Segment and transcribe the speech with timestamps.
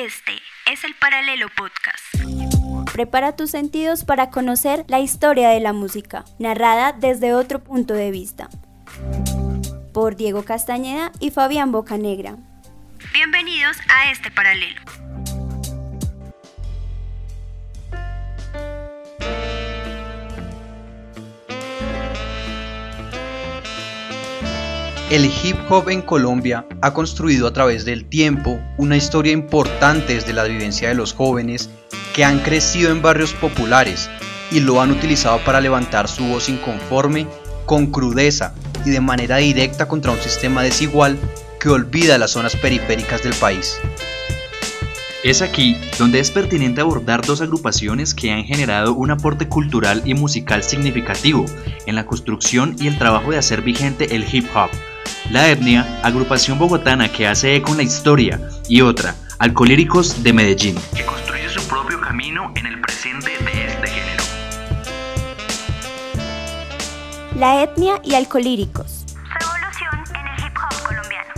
[0.00, 0.32] Este
[0.64, 2.00] es el Paralelo Podcast.
[2.90, 8.10] Prepara tus sentidos para conocer la historia de la música, narrada desde otro punto de
[8.10, 8.48] vista.
[9.92, 12.36] Por Diego Castañeda y Fabián Bocanegra.
[13.12, 14.80] Bienvenidos a este paralelo.
[25.10, 30.32] El hip hop en Colombia ha construido a través del tiempo una historia importante desde
[30.32, 31.68] la vivencia de los jóvenes
[32.14, 34.08] que han crecido en barrios populares
[34.52, 37.26] y lo han utilizado para levantar su voz inconforme
[37.66, 38.54] con crudeza
[38.86, 41.18] y de manera directa contra un sistema desigual
[41.58, 43.80] que olvida las zonas periféricas del país.
[45.24, 50.14] Es aquí donde es pertinente abordar dos agrupaciones que han generado un aporte cultural y
[50.14, 51.46] musical significativo
[51.86, 54.70] en la construcción y el trabajo de hacer vigente el hip hop
[55.28, 60.76] la Etnia, agrupación bogotana que hace eco en la historia, y otra, Alcolíricos de Medellín,
[60.94, 64.24] que construye su propio camino en el presente de este género.
[67.38, 69.04] La Etnia y Alcolíricos.
[69.06, 71.34] Su evolución en el hip hop colombiano.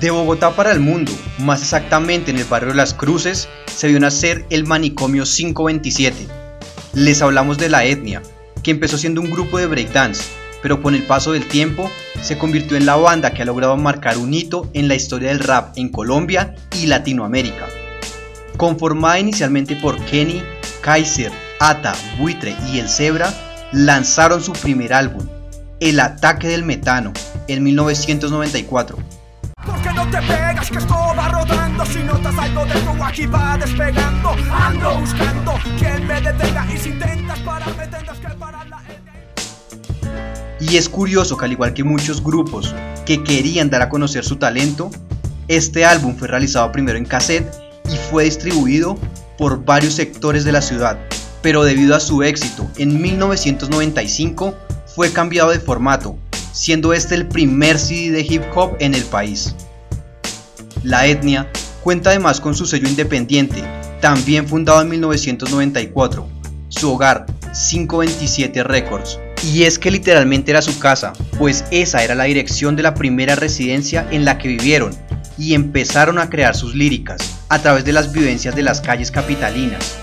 [0.00, 3.98] De Bogotá para el mundo, más exactamente en el barrio de Las Cruces, se vio
[3.98, 6.28] nacer el Manicomio 527.
[6.92, 8.22] Les hablamos de la etnia,
[8.64, 10.24] que empezó siendo un grupo de breakdance,
[10.62, 11.88] pero con el paso del tiempo
[12.22, 15.40] se convirtió en la banda que ha logrado marcar un hito en la historia del
[15.40, 17.66] rap en Colombia y Latinoamérica.
[18.56, 20.42] Conformada inicialmente por Kenny,
[20.80, 23.32] Kaiser, Ata, Buitre y El Zebra,
[23.72, 25.28] lanzaron su primer álbum,
[25.80, 27.12] El Ataque del Metano,
[27.46, 28.96] en 1994.
[29.94, 34.98] no te pegas que esto va rodando Si notas algo de tu va despegando Ando
[35.00, 36.92] buscando quien me detenga Y si
[40.68, 44.36] y es curioso que al igual que muchos grupos que querían dar a conocer su
[44.36, 44.90] talento,
[45.48, 47.52] este álbum fue realizado primero en cassette
[47.92, 48.96] y fue distribuido
[49.36, 50.98] por varios sectores de la ciudad,
[51.42, 54.54] pero debido a su éxito en 1995
[54.86, 56.16] fue cambiado de formato,
[56.52, 59.54] siendo este el primer CD de hip hop en el país.
[60.82, 61.50] La etnia
[61.82, 63.62] cuenta además con su sello independiente,
[64.00, 66.26] también fundado en 1994,
[66.68, 69.18] su hogar 527 Records,
[69.52, 73.36] y es que literalmente era su casa, pues esa era la dirección de la primera
[73.36, 74.94] residencia en la que vivieron
[75.36, 77.18] y empezaron a crear sus líricas
[77.48, 79.96] a través de las vivencias de las calles capitalinas.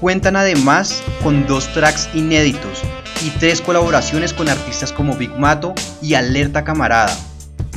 [0.00, 2.82] Cuentan además con dos tracks inéditos
[3.24, 7.16] y tres colaboraciones con artistas como Big Mato y Alerta Camarada,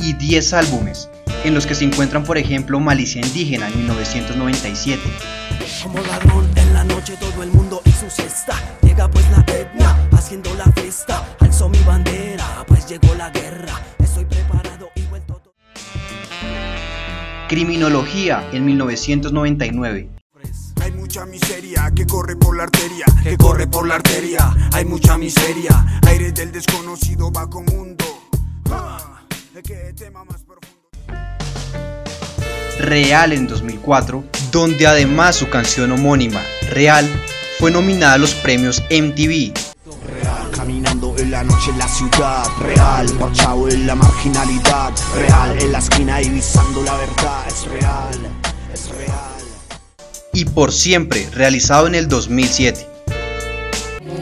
[0.00, 1.08] y 10 álbumes,
[1.44, 5.00] en los que se encuentran por ejemplo Malicia Indígena en 1997.
[6.82, 11.36] En la noche todo el mundo hizo cesta, llega pues la etnia haciendo la fiesta,
[11.38, 15.40] alzo mi bandera, pues llegó la guerra, estoy preparado y vuelto.
[17.48, 20.10] Criminología en 1999.
[20.80, 24.52] Hay mucha miseria que corre por la arteria, que corre por la arteria.
[24.72, 28.04] Hay mucha miseria, aire del desconocido va con mundo.
[28.72, 29.22] Ah,
[29.62, 30.90] ¿Qué tema más profundo?
[32.80, 37.08] Real en 2004, donde además su canción homónima, Real,
[37.58, 39.52] fue nominada a los premios MTV
[40.54, 45.78] Caminando en la noche en la ciudad real, parchado en la marginalidad real, en la
[45.78, 48.14] esquina divisando la verdad, es real,
[48.72, 49.16] es real.
[50.34, 52.86] Y por siempre, realizado en el 2007.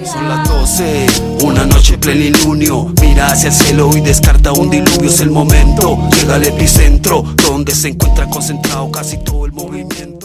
[0.05, 1.07] Son las 12,
[1.43, 6.37] una noche plenilunio Mira hacia el cielo y descarta un diluvio Es el momento, llega
[6.37, 10.20] al epicentro Donde se encuentra concentrado casi todo el movimiento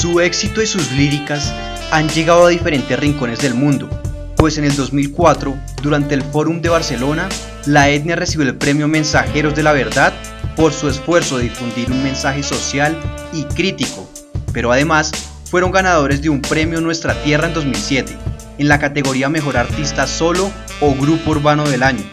[0.00, 1.52] Su éxito y sus líricas
[1.90, 3.90] han llegado a diferentes rincones del mundo,
[4.36, 7.28] pues en el 2004, durante el Fórum de Barcelona,
[7.66, 10.14] la etnia recibió el premio Mensajeros de la Verdad
[10.54, 12.96] por su esfuerzo de difundir un mensaje social
[13.32, 14.08] y crítico,
[14.52, 15.10] pero además
[15.50, 18.16] fueron ganadores de un premio Nuestra Tierra en 2007,
[18.58, 22.04] en la categoría Mejor Artista Solo o Grupo Urbano del Año,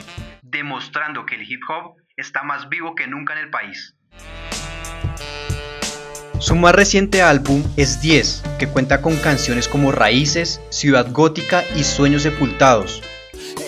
[0.41, 3.95] demostrando que el hip hop está más vivo que nunca en el país.
[6.45, 11.83] Su más reciente álbum es 10, que cuenta con canciones como Raíces, Ciudad Gótica y
[11.83, 13.01] Sueños Sepultados.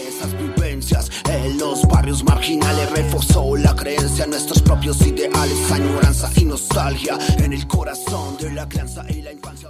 [0.08, 6.46] Esas vivencias en los barrios marginales reforzó la creencia en nuestros propios ideales, añoranza y
[6.46, 9.70] nostalgia en el corazón de la crianza y la infancia.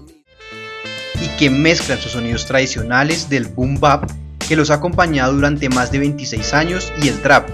[1.21, 4.11] Y que mezclan sus sonidos tradicionales del boom bap
[4.49, 7.47] que los ha acompañado durante más de 26 años y el trap,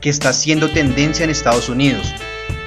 [0.00, 2.14] que está siendo tendencia en Estados Unidos,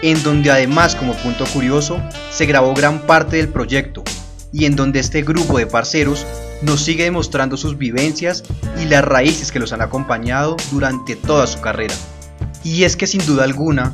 [0.02, 2.00] en donde además como punto curioso
[2.32, 4.04] se grabó gran parte del proyecto
[4.52, 6.26] y en donde este grupo de parceros
[6.62, 8.44] nos sigue demostrando sus vivencias
[8.82, 11.94] y las raíces que los han acompañado durante toda su carrera.
[12.64, 13.94] Y es que sin duda alguna,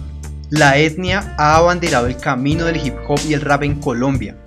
[0.50, 4.38] la etnia ha abanderado el camino del hip hop y el rap en Colombia,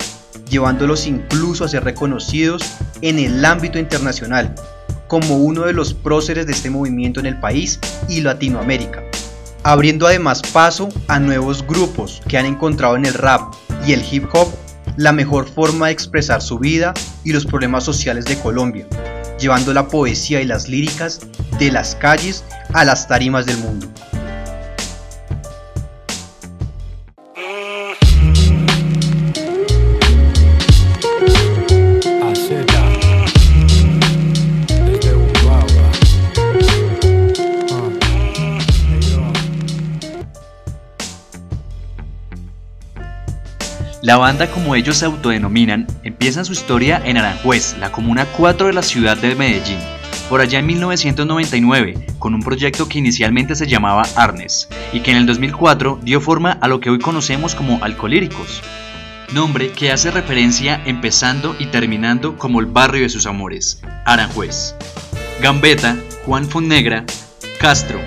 [0.49, 2.65] llevándolos incluso a ser reconocidos
[3.03, 4.55] en el ámbito internacional
[5.09, 9.03] como uno de los próceres de este movimiento en el país y Latinoamérica,
[9.69, 13.53] abriendo además paso a nuevos grupos que han encontrado en el rap
[13.87, 14.49] y el hip hop
[14.97, 18.87] la mejor forma de expresar su vida y los problemas sociales de Colombia,
[19.38, 21.20] llevando la poesía y las líricas
[21.59, 23.87] de las calles a las tarimas del mundo.
[44.09, 48.73] La banda, como ellos se autodenominan, empieza su historia en Aranjuez, la comuna 4 de
[48.73, 49.77] la ciudad de Medellín,
[50.31, 55.19] por allá en 1999, con un proyecto que inicialmente se llamaba Arnes, y que en
[55.19, 58.63] el 2004 dio forma a lo que hoy conocemos como Alcolíricos,
[59.35, 64.75] nombre que hace referencia empezando y terminando como el barrio de sus amores, Aranjuez.
[65.43, 67.05] Gambetta, Juan Fonnegra,
[67.61, 68.01] Castro,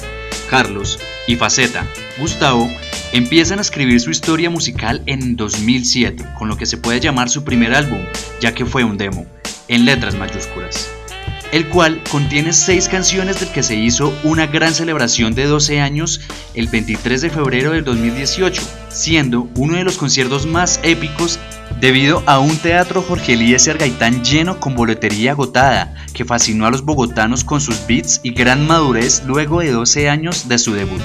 [0.49, 1.85] Carlos y Faceta,
[2.17, 2.71] Gustavo
[3.13, 7.43] Empiezan a escribir su historia musical en 2007, con lo que se puede llamar su
[7.43, 7.99] primer álbum,
[8.39, 9.25] ya que fue un demo,
[9.67, 10.89] en letras mayúsculas,
[11.51, 16.21] el cual contiene seis canciones del que se hizo una gran celebración de 12 años
[16.53, 21.37] el 23 de febrero del 2018, siendo uno de los conciertos más épicos
[21.81, 26.85] debido a un teatro Jorge Eliezer Gaitán lleno con boletería agotada, que fascinó a los
[26.85, 31.01] bogotanos con sus beats y gran madurez luego de 12 años de su debut.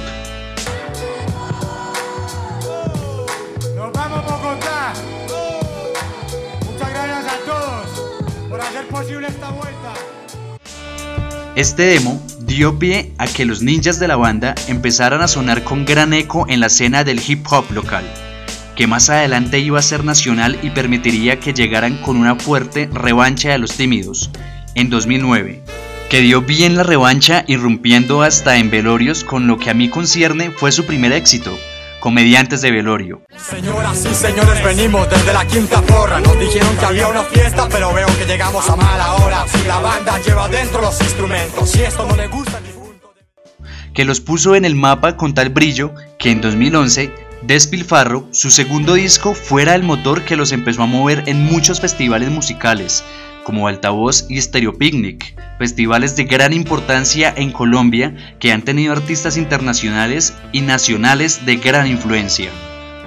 [11.57, 15.85] Este demo dio pie a que los ninjas de la banda empezaran a sonar con
[15.85, 18.05] gran eco en la escena del hip hop local,
[18.75, 23.51] que más adelante iba a ser nacional y permitiría que llegaran con una fuerte revancha
[23.51, 24.31] de los tímidos,
[24.75, 25.63] en 2009,
[26.11, 30.51] que dio bien la revancha irrumpiendo hasta en velorios con lo que a mí concierne
[30.51, 31.59] fue su primer éxito,
[32.01, 33.23] comediantes de velorio.
[33.37, 36.21] Señoras y señores, venimos desde la quinta porra.
[36.21, 39.45] Nos dijeron que había una fiesta, pero veo que llegamos a mala hora.
[39.49, 42.61] Si la banda lleva dentro los instrumentos, si esto no le gusta
[43.95, 48.95] Que los puso en el mapa con tal brillo que en 2011 Despilfarro, su segundo
[48.95, 53.05] disco, fuera el motor que los empezó a mover en muchos festivales musicales,
[53.47, 59.37] como Altavoz y Stereo Picnic, festivales de gran importancia en Colombia que han tenido artistas
[59.37, 62.51] internacionales y nacionales de gran influencia.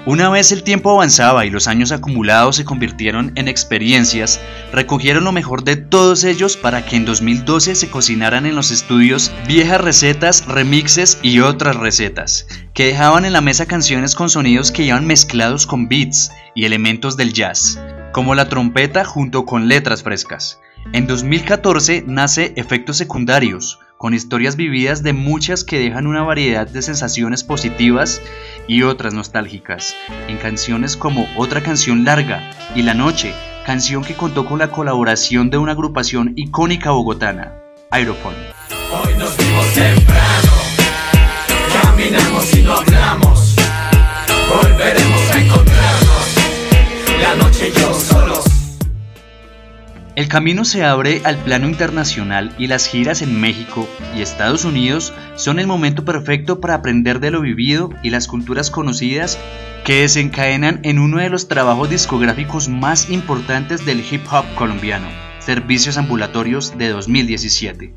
[0.06, 4.40] Una vez el tiempo avanzaba y los años acumulados se convirtieron en experiencias,
[4.72, 9.30] recogieron lo mejor de todos ellos para que en 2012 se cocinaran en los estudios
[9.46, 14.84] viejas recetas, remixes y otras recetas, que dejaban en la mesa canciones con sonidos que
[14.84, 17.78] iban mezclados con beats y elementos del jazz
[18.12, 20.60] como la trompeta junto con letras frescas.
[20.92, 26.82] En 2014 nace Efectos Secundarios, con historias vividas de muchas que dejan una variedad de
[26.82, 28.22] sensaciones positivas
[28.66, 29.94] y otras nostálgicas,
[30.28, 33.34] en canciones como Otra canción larga y La Noche,
[33.66, 37.52] canción que contó con la colaboración de una agrupación icónica bogotana,
[37.90, 38.36] Aerophone.
[38.90, 40.52] Hoy nos vimos temprano,
[41.82, 43.56] caminamos y no hablamos,
[44.48, 45.29] volveremos
[50.16, 55.14] El camino se abre al plano internacional y las giras en México y Estados Unidos
[55.34, 59.38] son el momento perfecto para aprender de lo vivido y las culturas conocidas
[59.84, 65.08] que desencadenan en uno de los trabajos discográficos más importantes del hip hop colombiano,
[65.38, 67.94] Servicios Ambulatorios de 2017.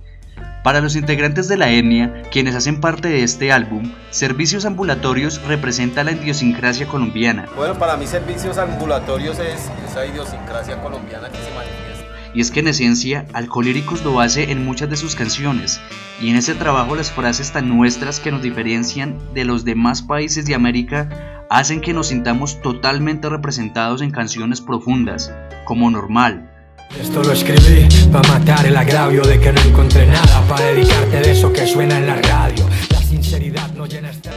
[0.64, 6.06] Para los integrantes de la etnia, quienes hacen parte de este álbum, Servicios Ambulatorios representa
[6.06, 7.48] la idiosincrasia colombiana.
[7.58, 12.04] Bueno, para mí Servicios Ambulatorios es esa idiosincrasia colombiana que se manifiesta
[12.34, 15.80] y es que en esencia Alcolíricos lo hace en muchas de sus canciones,
[16.20, 20.46] y en ese trabajo las frases tan nuestras que nos diferencian de los demás países
[20.46, 25.32] de América hacen que nos sintamos totalmente representados en canciones profundas,
[25.66, 26.53] como Normal.
[27.00, 31.32] Esto lo escribí para matar el agravio de que no encontré nada para dedicarte de
[31.32, 32.70] eso que suena en la radio.
[32.90, 34.30] La sinceridad no llena este...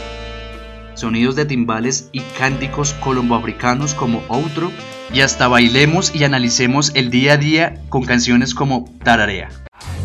[0.95, 4.73] Sonidos de timbales y cánticos colomboafricanos como Outro
[5.13, 9.51] y hasta bailemos y analicemos el día a día con canciones como Tararea.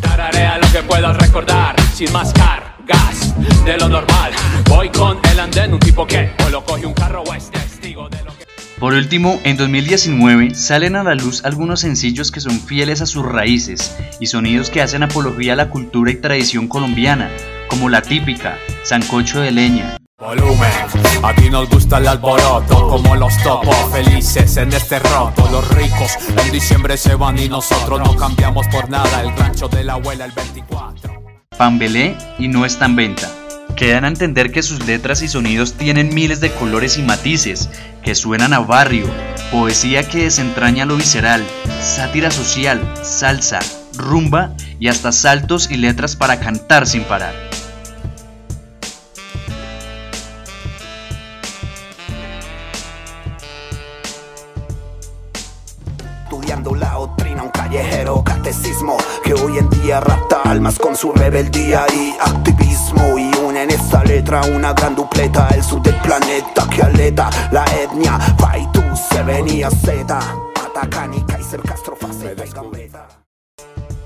[0.01, 3.33] Tararea lo que puedas recordar sin más gas
[3.65, 4.33] de lo normal.
[4.69, 8.09] Voy con el andén, un tipo que o lo coge un carro o es testigo
[8.09, 8.40] de lo que...
[8.81, 13.23] Por último, en 2019 salen a la luz algunos sencillos que son fieles a sus
[13.23, 17.29] raíces y sonidos que hacen apología a la cultura y tradición colombiana,
[17.69, 19.97] como la típica, sancocho de leña.
[20.17, 20.71] Volumen,
[21.21, 25.47] aquí nos gusta el alboroto, como los topos felices en este roto.
[25.51, 29.21] Los ricos en diciembre se van y nosotros no cambiamos por nada.
[29.21, 31.21] El rancho de la abuela el 24.
[31.55, 33.29] Pambelé y no está en venta.
[33.75, 37.69] Quedan a entender que sus letras y sonidos tienen miles de colores y matices,
[38.03, 39.07] que suenan a barrio,
[39.51, 41.43] poesía que desentraña lo visceral,
[41.81, 43.59] sátira social, salsa,
[43.97, 47.33] rumba y hasta saltos y letras para cantar sin parar.
[56.23, 61.85] Estudiando la doctrina, un callejero catecismo que hoy en día rapta almas con su rebeldía
[61.93, 63.30] y activismo y
[63.61, 68.81] en esta letra una gran dupleta el sur del planeta que aleta la etnia Paitu
[68.95, 70.19] se venía Z
[70.89, 71.95] Kaiser Castro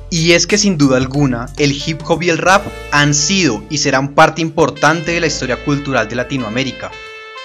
[0.09, 3.77] Y es que sin duda alguna, el hip hop y el rap han sido y
[3.77, 6.91] serán parte importante de la historia cultural de Latinoamérica,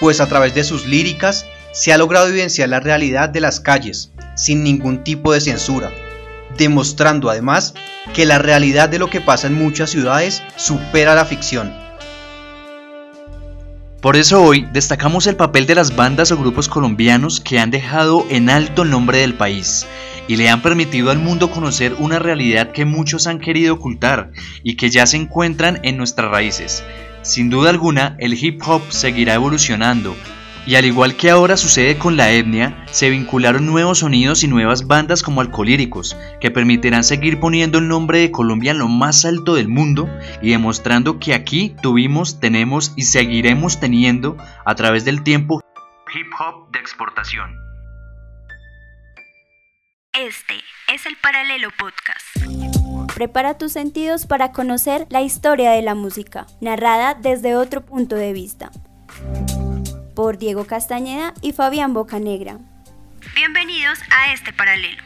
[0.01, 4.11] pues a través de sus líricas se ha logrado evidenciar la realidad de las calles,
[4.35, 5.91] sin ningún tipo de censura,
[6.57, 7.73] demostrando además
[8.13, 11.90] que la realidad de lo que pasa en muchas ciudades supera la ficción.
[14.01, 18.25] Por eso hoy destacamos el papel de las bandas o grupos colombianos que han dejado
[18.31, 19.85] en alto el nombre del país
[20.27, 24.31] y le han permitido al mundo conocer una realidad que muchos han querido ocultar
[24.63, 26.83] y que ya se encuentran en nuestras raíces.
[27.21, 30.15] Sin duda alguna, el hip hop seguirá evolucionando
[30.65, 34.87] y al igual que ahora sucede con la etnia, se vincularon nuevos sonidos y nuevas
[34.87, 39.55] bandas como Alcolíricos, que permitirán seguir poniendo el nombre de Colombia en lo más alto
[39.55, 40.09] del mundo
[40.41, 45.61] y demostrando que aquí tuvimos, tenemos y seguiremos teniendo a través del tiempo
[46.13, 47.57] hip hop de exportación.
[50.13, 50.55] Este
[50.93, 53.15] es el Paralelo Podcast.
[53.15, 58.33] Prepara tus sentidos para conocer la historia de la música, narrada desde otro punto de
[58.33, 58.71] vista.
[60.21, 62.59] Por Diego Castañeda y Fabián Bocanegra.
[63.33, 65.01] Bienvenidos a este Paralelo.